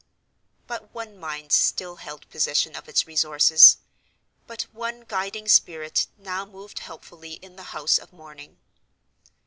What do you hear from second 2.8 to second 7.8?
its resources—but one guiding spirit now moved helpfully in the